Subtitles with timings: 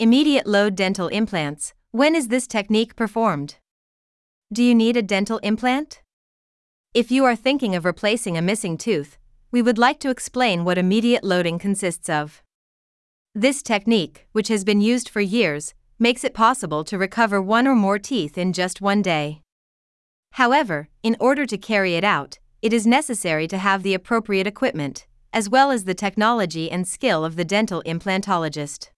[0.00, 1.74] Immediate load dental implants.
[1.90, 3.56] When is this technique performed?
[4.50, 6.00] Do you need a dental implant?
[6.94, 9.18] If you are thinking of replacing a missing tooth,
[9.50, 12.42] we would like to explain what immediate loading consists of.
[13.34, 17.74] This technique, which has been used for years, makes it possible to recover one or
[17.74, 19.42] more teeth in just one day.
[20.32, 25.06] However, in order to carry it out, it is necessary to have the appropriate equipment,
[25.34, 28.88] as well as the technology and skill of the dental implantologist.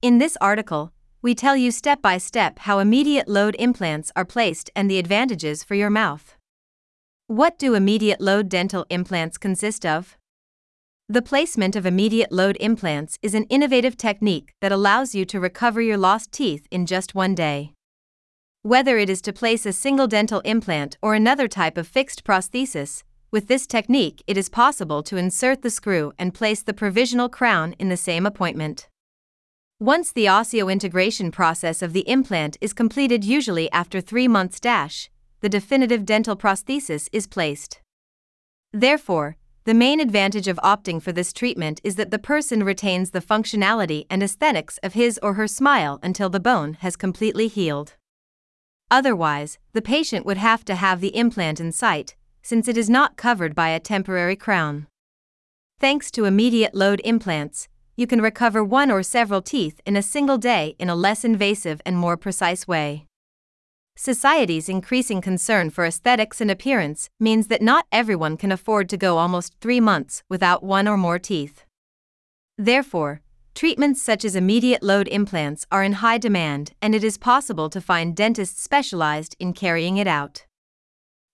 [0.00, 0.92] In this article,
[1.22, 5.64] we tell you step by step how immediate load implants are placed and the advantages
[5.64, 6.36] for your mouth.
[7.26, 10.16] What do immediate load dental implants consist of?
[11.08, 15.80] The placement of immediate load implants is an innovative technique that allows you to recover
[15.80, 17.72] your lost teeth in just one day.
[18.62, 23.02] Whether it is to place a single dental implant or another type of fixed prosthesis,
[23.32, 27.74] with this technique it is possible to insert the screw and place the provisional crown
[27.80, 28.87] in the same appointment.
[29.80, 35.08] Once the osseointegration process of the implant is completed usually after 3 months dash,
[35.40, 37.80] the definitive dental prosthesis is placed.
[38.72, 43.20] Therefore, the main advantage of opting for this treatment is that the person retains the
[43.20, 47.94] functionality and aesthetics of his or her smile until the bone has completely healed.
[48.90, 53.16] Otherwise, the patient would have to have the implant in sight, since it is not
[53.16, 54.88] covered by a temporary crown.
[55.78, 57.68] Thanks to immediate load implants,
[57.98, 61.82] you can recover one or several teeth in a single day in a less invasive
[61.84, 63.04] and more precise way.
[63.96, 69.18] Society's increasing concern for aesthetics and appearance means that not everyone can afford to go
[69.18, 71.64] almost three months without one or more teeth.
[72.56, 73.20] Therefore,
[73.58, 77.80] Treatments such as immediate load implants are in high demand, and it is possible to
[77.80, 80.46] find dentists specialized in carrying it out.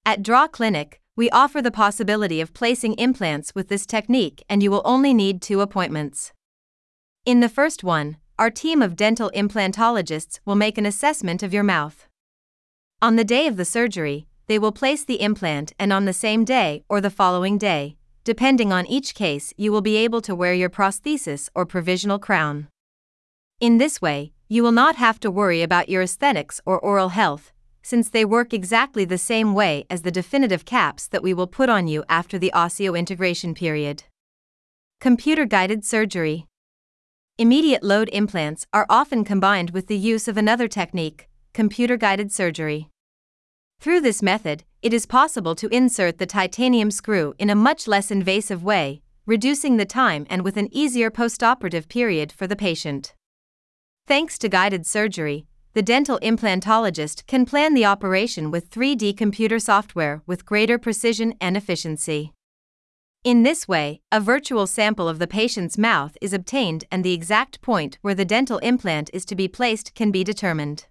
[0.06, 4.70] At Draw Clinic, we offer the possibility of placing implants with this technique, and you
[4.70, 6.32] will only need two appointments.
[7.24, 11.62] In the first one, our team of dental implantologists will make an assessment of your
[11.62, 12.06] mouth.
[13.00, 16.44] On the day of the surgery, they will place the implant, and on the same
[16.44, 20.54] day or the following day, Depending on each case, you will be able to wear
[20.54, 22.68] your prosthesis or provisional crown.
[23.60, 27.52] In this way, you will not have to worry about your aesthetics or oral health,
[27.82, 31.68] since they work exactly the same way as the definitive caps that we will put
[31.68, 34.04] on you after the osseointegration period.
[35.00, 36.46] Computer guided surgery.
[37.36, 42.90] Immediate load implants are often combined with the use of another technique, computer guided surgery.
[43.80, 48.12] Through this method, it is possible to insert the titanium screw in a much less
[48.12, 53.14] invasive way, reducing the time and with an easier postoperative period for the patient.
[54.06, 60.22] Thanks to guided surgery, the dental implantologist can plan the operation with 3D computer software
[60.24, 62.32] with greater precision and efficiency.
[63.24, 67.62] In this way, a virtual sample of the patient's mouth is obtained and the exact
[67.62, 70.84] point where the dental implant is to be placed can be determined.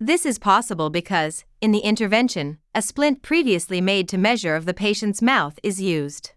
[0.00, 4.72] This is possible because, in the intervention, a splint previously made to measure of the
[4.72, 6.32] patient's mouth is used.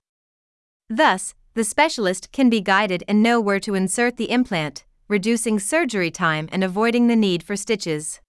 [0.90, 6.12] Thus, the specialist can be guided and know where to insert the implant, reducing surgery
[6.12, 8.19] time and avoiding the need for stitches.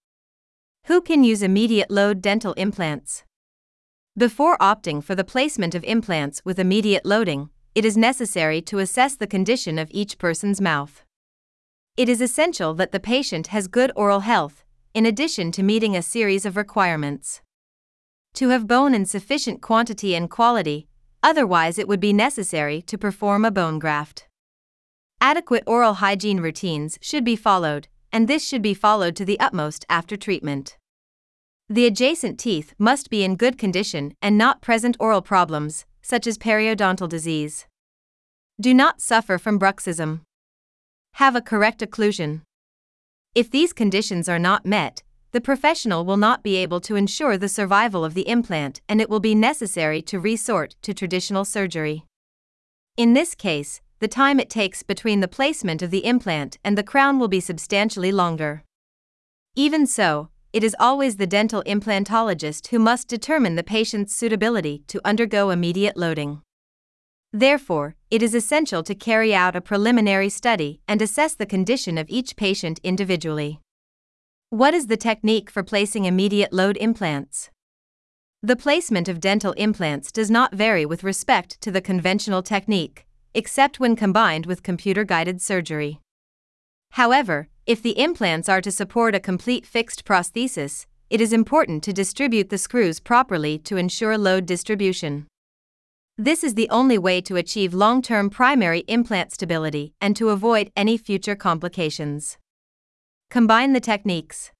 [0.84, 3.24] Who can use immediate load dental implants?
[4.18, 9.14] Before opting for the placement of implants with immediate loading, it is necessary to assess
[9.14, 11.04] the condition of each person's mouth.
[11.96, 16.02] It is essential that the patient has good oral health, in addition to meeting a
[16.02, 17.42] series of requirements.
[18.34, 20.88] To have bone in sufficient quantity and quality,
[21.22, 24.26] otherwise, it would be necessary to perform a bone graft.
[25.20, 29.86] Adequate oral hygiene routines should be followed, and this should be followed to the utmost
[29.88, 30.76] after treatment.
[31.70, 36.38] The adjacent teeth must be in good condition and not present oral problems, such as
[36.38, 37.66] periodontal disease.
[38.58, 40.22] Do not suffer from bruxism.
[41.14, 42.40] Have a correct occlusion.
[43.34, 45.02] If these conditions are not met,
[45.32, 49.10] the professional will not be able to ensure the survival of the implant and it
[49.10, 52.06] will be necessary to resort to traditional surgery.
[52.96, 56.82] In this case, the time it takes between the placement of the implant and the
[56.82, 58.62] crown will be substantially longer.
[59.54, 65.00] Even so, it is always the dental implantologist who must determine the patient's suitability to
[65.04, 66.42] undergo immediate loading.
[67.32, 72.08] Therefore, it is essential to carry out a preliminary study and assess the condition of
[72.08, 73.60] each patient individually.
[74.48, 77.50] What is the technique for placing immediate load implants?
[78.42, 83.04] The placement of dental implants does not vary with respect to the conventional technique,
[83.34, 86.00] except when combined with computer guided surgery.
[86.92, 91.92] However, if the implants are to support a complete fixed prosthesis, it is important to
[91.92, 95.26] distribute the screws properly to ensure load distribution.
[96.16, 100.72] This is the only way to achieve long term primary implant stability and to avoid
[100.76, 102.38] any future complications.
[103.28, 104.50] Combine the techniques.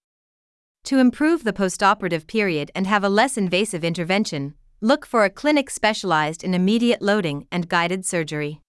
[0.84, 4.52] To improve the postoperative period and have a less invasive intervention,
[4.82, 8.60] look for a clinic specialized in immediate loading and guided surgery.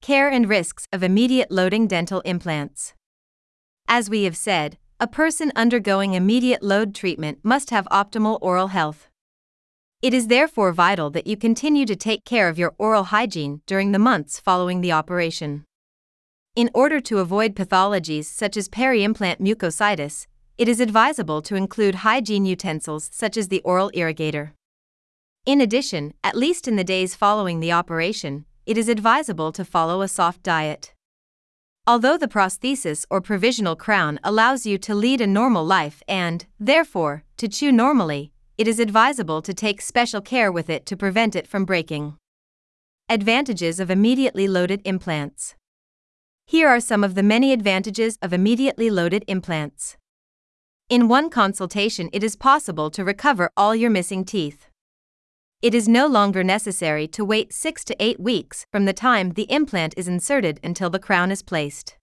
[0.00, 2.94] Care and risks of immediate loading dental implants.
[3.90, 9.08] As we have said, a person undergoing immediate load treatment must have optimal oral health.
[10.02, 13.92] It is therefore vital that you continue to take care of your oral hygiene during
[13.92, 15.64] the months following the operation.
[16.54, 20.26] In order to avoid pathologies such as peri-implant mucositis,
[20.58, 24.50] it is advisable to include hygiene utensils such as the oral irrigator.
[25.46, 30.02] In addition, at least in the days following the operation, it is advisable to follow
[30.02, 30.92] a soft diet.
[31.88, 37.24] Although the prosthesis or provisional crown allows you to lead a normal life and, therefore,
[37.38, 41.46] to chew normally, it is advisable to take special care with it to prevent it
[41.46, 42.18] from breaking.
[43.08, 45.54] Advantages of immediately loaded implants.
[46.44, 49.96] Here are some of the many advantages of immediately loaded implants.
[50.90, 54.67] In one consultation, it is possible to recover all your missing teeth.
[55.60, 59.50] It is no longer necessary to wait 6 to 8 weeks from the time the
[59.50, 61.96] implant is inserted until the crown is placed.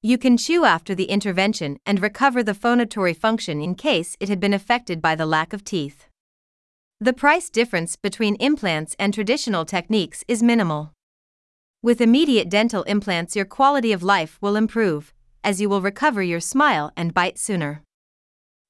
[0.00, 4.40] You can chew after the intervention and recover the phonatory function in case it had
[4.40, 6.06] been affected by the lack of teeth.
[6.98, 10.94] The price difference between implants and traditional techniques is minimal.
[11.82, 15.12] With immediate dental implants, your quality of life will improve,
[15.44, 17.82] as you will recover your smile and bite sooner.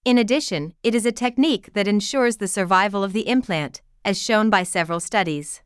[0.05, 4.51] In addition, it is a technique that ensures the survival of the implant, as shown
[4.51, 5.63] by several studies.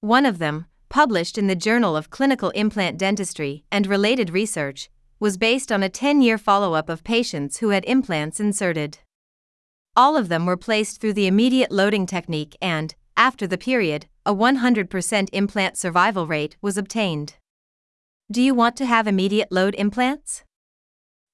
[0.00, 5.36] One of them, published in the Journal of Clinical Implant Dentistry and Related Research, was
[5.36, 8.98] based on a 10 year follow up of patients who had implants inserted.
[9.94, 14.34] All of them were placed through the immediate loading technique and, after the period, a
[14.34, 17.34] 100% implant survival rate was obtained.
[18.30, 20.44] Do you want to have immediate load implants?